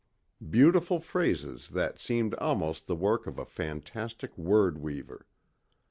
[0.49, 5.27] Beautiful phrases that seemed almost the work of a fantastic word weaver.